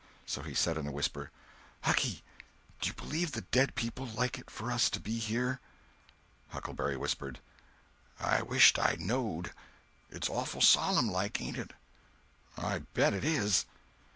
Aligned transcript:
So 0.25 0.41
he 0.41 0.55
said 0.55 0.77
in 0.79 0.87
a 0.87 0.91
whisper: 0.91 1.29
"Hucky, 1.83 2.23
do 2.79 2.87
you 2.87 2.93
believe 2.95 3.33
the 3.33 3.41
dead 3.41 3.75
people 3.75 4.07
like 4.07 4.39
it 4.39 4.49
for 4.49 4.71
us 4.71 4.89
to 4.89 4.99
be 4.99 5.19
here?" 5.19 5.59
Huckleberry 6.49 6.97
whispered: 6.97 7.37
"I 8.19 8.41
wisht 8.41 8.79
I 8.79 8.95
knowed. 8.99 9.53
It's 10.09 10.27
awful 10.27 10.61
solemn 10.61 11.11
like, 11.11 11.39
ain't 11.39 11.57
it?" 11.59 11.73
"I 12.57 12.79
bet 12.95 13.13
it 13.13 13.23
is." 13.23 13.67